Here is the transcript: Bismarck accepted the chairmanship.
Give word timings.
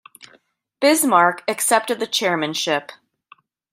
Bismarck 0.79 1.43
accepted 1.47 1.99
the 1.99 2.07
chairmanship. 2.07 2.91